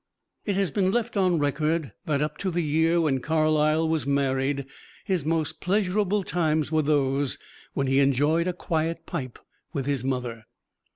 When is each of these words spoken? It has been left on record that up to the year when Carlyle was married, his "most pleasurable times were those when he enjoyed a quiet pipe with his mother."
It 0.47 0.55
has 0.55 0.71
been 0.71 0.89
left 0.91 1.15
on 1.15 1.37
record 1.37 1.91
that 2.07 2.23
up 2.23 2.39
to 2.39 2.49
the 2.49 2.63
year 2.63 2.99
when 2.99 3.19
Carlyle 3.19 3.87
was 3.87 4.07
married, 4.07 4.65
his 5.05 5.23
"most 5.25 5.59
pleasurable 5.61 6.23
times 6.23 6.71
were 6.71 6.81
those 6.81 7.37
when 7.75 7.85
he 7.85 7.99
enjoyed 7.99 8.47
a 8.47 8.53
quiet 8.53 9.05
pipe 9.05 9.37
with 9.73 9.85
his 9.85 10.03
mother." 10.03 10.45